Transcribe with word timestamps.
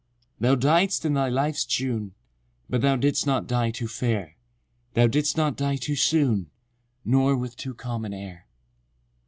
IX. 0.01 0.39
Thou 0.39 0.55
died'st 0.55 1.05
in 1.05 1.13
thy 1.13 1.29
life's 1.29 1.63
June— 1.63 2.15
But 2.67 2.81
thou 2.81 2.95
did'st 2.95 3.27
not 3.27 3.45
die 3.45 3.69
too 3.69 3.87
fair: 3.87 4.35
Thou 4.95 5.05
did'st 5.05 5.37
not 5.37 5.55
die 5.55 5.75
too 5.75 5.95
soon, 5.95 6.49
Nor 7.05 7.37
with 7.37 7.55
too 7.55 7.75
calm 7.75 8.03
an 8.05 8.13
air. 8.15 8.47